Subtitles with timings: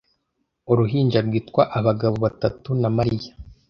[0.71, 3.31] Uruhinja rwitwa Abagabo Batatu na Mariya